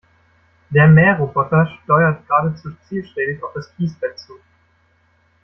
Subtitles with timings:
[0.71, 4.33] Der Mähroboter steuert geradezu zielstrebig auf das Kiesbett zu.